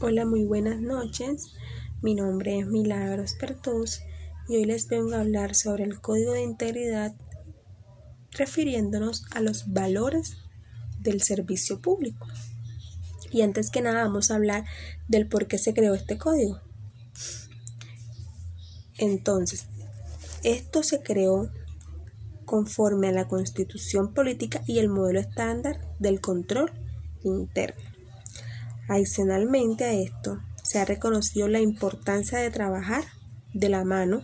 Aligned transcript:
Hola, 0.00 0.24
muy 0.24 0.44
buenas 0.44 0.80
noches. 0.80 1.54
Mi 2.02 2.14
nombre 2.14 2.60
es 2.60 2.68
Milagros 2.68 3.34
Pertus 3.34 4.00
y 4.48 4.54
hoy 4.54 4.64
les 4.64 4.86
vengo 4.86 5.16
a 5.16 5.20
hablar 5.22 5.56
sobre 5.56 5.82
el 5.82 6.00
código 6.00 6.34
de 6.34 6.42
integridad 6.42 7.16
refiriéndonos 8.30 9.24
a 9.32 9.40
los 9.40 9.72
valores 9.72 10.36
del 11.00 11.20
servicio 11.20 11.80
público. 11.80 12.28
Y 13.32 13.42
antes 13.42 13.72
que 13.72 13.80
nada 13.80 14.04
vamos 14.04 14.30
a 14.30 14.36
hablar 14.36 14.66
del 15.08 15.26
por 15.26 15.48
qué 15.48 15.58
se 15.58 15.74
creó 15.74 15.94
este 15.94 16.16
código. 16.16 16.60
Entonces, 18.98 19.66
esto 20.44 20.84
se 20.84 21.02
creó 21.02 21.50
conforme 22.44 23.08
a 23.08 23.12
la 23.12 23.26
constitución 23.26 24.14
política 24.14 24.62
y 24.64 24.78
el 24.78 24.90
modelo 24.90 25.18
estándar 25.18 25.92
del 25.98 26.20
control 26.20 26.70
interno. 27.24 27.97
Adicionalmente 28.88 29.84
a 29.84 29.92
esto, 29.92 30.40
se 30.64 30.78
ha 30.78 30.84
reconocido 30.84 31.46
la 31.46 31.60
importancia 31.60 32.38
de 32.38 32.50
trabajar 32.50 33.04
de 33.52 33.68
la 33.68 33.84
mano 33.84 34.22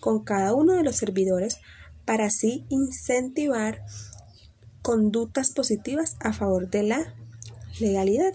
con 0.00 0.24
cada 0.24 0.54
uno 0.54 0.72
de 0.72 0.82
los 0.82 0.96
servidores 0.96 1.58
para 2.04 2.26
así 2.26 2.66
incentivar 2.70 3.82
conductas 4.80 5.52
positivas 5.52 6.16
a 6.20 6.32
favor 6.32 6.68
de 6.70 6.82
la 6.82 7.14
legalidad, 7.80 8.32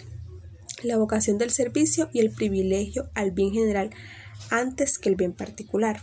la 0.84 0.98
vocación 0.98 1.38
del 1.38 1.52
servicio 1.52 2.10
y 2.14 2.20
el 2.20 2.32
privilegio 2.32 3.10
al 3.16 3.32
bien 3.32 3.52
general 3.52 3.90
antes 4.52 4.98
que 4.98 5.10
el 5.10 5.16
bien 5.16 5.34
particular. 5.34 6.02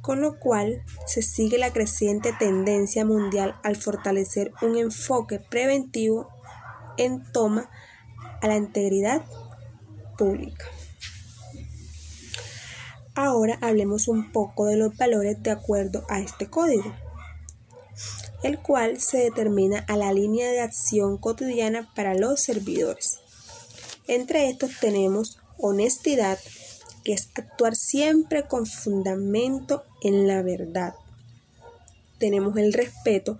Con 0.00 0.22
lo 0.22 0.38
cual 0.38 0.82
se 1.06 1.22
sigue 1.22 1.58
la 1.58 1.72
creciente 1.72 2.32
tendencia 2.38 3.04
mundial 3.04 3.56
al 3.62 3.76
fortalecer 3.76 4.52
un 4.62 4.76
enfoque 4.76 5.38
preventivo 5.38 6.28
en 6.96 7.22
toma 7.32 7.70
a 8.40 8.48
la 8.48 8.56
integridad 8.56 9.22
pública. 10.16 10.66
Ahora 13.14 13.58
hablemos 13.60 14.08
un 14.08 14.32
poco 14.32 14.66
de 14.66 14.76
los 14.76 14.96
valores 14.96 15.42
de 15.42 15.50
acuerdo 15.50 16.04
a 16.08 16.20
este 16.20 16.48
código, 16.48 16.94
el 18.42 18.58
cual 18.58 19.00
se 19.00 19.18
determina 19.18 19.84
a 19.88 19.96
la 19.96 20.12
línea 20.12 20.50
de 20.50 20.60
acción 20.60 21.18
cotidiana 21.18 21.92
para 21.94 22.14
los 22.14 22.40
servidores. 22.40 23.18
Entre 24.06 24.48
estos 24.48 24.78
tenemos 24.80 25.38
honestidad, 25.58 26.38
que 27.04 27.12
es 27.12 27.30
actuar 27.34 27.76
siempre 27.76 28.46
con 28.46 28.66
fundamento 28.66 29.84
en 30.02 30.26
la 30.26 30.42
verdad. 30.42 30.94
Tenemos 32.18 32.56
el 32.56 32.72
respeto, 32.72 33.38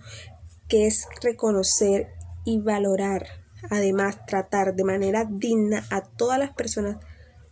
que 0.68 0.86
es 0.86 1.06
reconocer 1.22 2.08
y 2.44 2.58
valorar 2.58 3.26
Además, 3.68 4.24
tratar 4.26 4.74
de 4.74 4.84
manera 4.84 5.26
digna 5.28 5.84
a 5.90 6.02
todas 6.02 6.38
las 6.38 6.52
personas, 6.54 6.96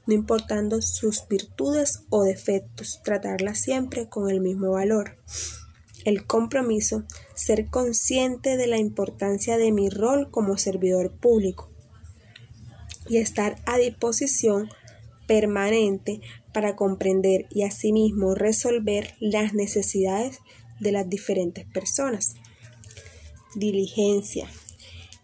no 0.06 0.14
importando 0.14 0.80
sus 0.80 1.28
virtudes 1.28 2.04
o 2.08 2.24
defectos, 2.24 3.00
tratarlas 3.04 3.60
siempre 3.60 4.08
con 4.08 4.30
el 4.30 4.40
mismo 4.40 4.70
valor. 4.70 5.18
El 6.04 6.26
compromiso, 6.26 7.04
ser 7.34 7.66
consciente 7.66 8.56
de 8.56 8.66
la 8.66 8.78
importancia 8.78 9.58
de 9.58 9.72
mi 9.72 9.90
rol 9.90 10.30
como 10.30 10.56
servidor 10.56 11.12
público 11.12 11.70
y 13.08 13.18
estar 13.18 13.56
a 13.66 13.76
disposición 13.76 14.70
permanente 15.26 16.20
para 16.52 16.76
comprender 16.76 17.46
y 17.50 17.62
asimismo 17.62 18.34
resolver 18.34 19.14
las 19.20 19.52
necesidades 19.52 20.38
de 20.80 20.92
las 20.92 21.08
diferentes 21.08 21.66
personas. 21.66 22.34
Diligencia, 23.54 24.48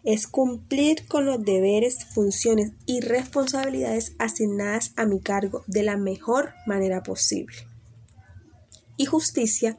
es 0.05 0.27
cumplir 0.27 1.07
con 1.07 1.25
los 1.25 1.43
deberes, 1.43 2.05
funciones 2.05 2.71
y 2.85 3.01
responsabilidades 3.01 4.13
asignadas 4.19 4.93
a 4.95 5.05
mi 5.05 5.19
cargo 5.19 5.63
de 5.65 5.81
la 5.81 5.97
mejor 5.97 6.53
manera 6.67 7.01
posible. 7.01 7.55
Y 8.97 9.05
justicia, 9.05 9.77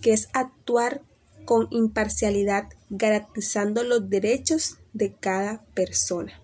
que 0.00 0.14
es 0.14 0.28
actuar 0.32 1.02
con 1.44 1.68
imparcialidad, 1.70 2.68
garantizando 2.88 3.84
los 3.84 4.08
derechos 4.08 4.78
de 4.94 5.12
cada 5.14 5.62
persona. 5.74 6.42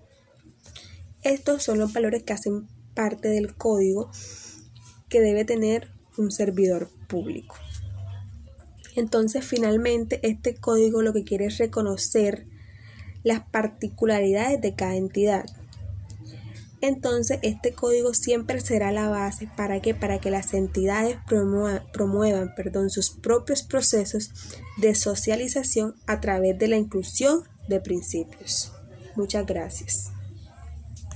Estos 1.23 1.63
son 1.63 1.79
los 1.79 1.93
valores 1.95 2.23
que 2.23 2.35
hacen 2.35 2.69
parte 2.95 3.29
del 3.29 3.55
código 3.55 4.11
que 5.09 5.21
debe 5.21 5.47
tener 5.47 5.91
un 6.19 6.31
servidor 6.31 6.91
público. 7.09 7.57
Entonces, 8.97 9.45
finalmente, 9.45 10.21
este 10.23 10.55
código 10.55 11.03
lo 11.03 11.13
que 11.13 11.25
quiere 11.25 11.47
es 11.47 11.59
reconocer 11.59 12.47
las 13.25 13.41
particularidades 13.41 14.61
de 14.61 14.75
cada 14.75 14.95
entidad. 14.95 15.45
Entonces, 16.81 17.39
este 17.41 17.73
código 17.73 18.13
siempre 18.13 18.61
será 18.61 18.93
la 18.93 19.09
base 19.09 19.49
para 19.57 19.81
que, 19.81 19.95
para 19.95 20.19
que 20.19 20.31
las 20.31 20.53
entidades 20.53 21.17
promuevan, 21.27 22.55
perdón, 22.55 22.91
sus 22.91 23.11
propios 23.11 23.63
procesos 23.63 24.31
de 24.77 24.95
socialización 24.95 25.95
a 26.07 26.21
través 26.21 26.59
de 26.59 26.69
la 26.69 26.77
inclusión 26.77 27.43
de 27.69 27.81
principios. 27.81 28.71
Muchas 29.17 29.47
gracias. 29.47 30.14